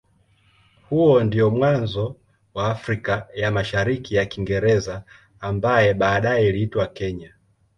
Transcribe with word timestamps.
Huo 0.89 1.23
ndio 1.23 1.49
mwanzo 1.49 2.15
wa 2.53 2.71
Afrika 2.71 3.27
ya 3.33 3.51
Mashariki 3.51 4.15
ya 4.15 4.25
Kiingereza 4.25 5.03
ambaye 5.39 5.93
baadaye 5.93 6.49
iliitwa 6.49 6.87
Kenya. 6.87 7.33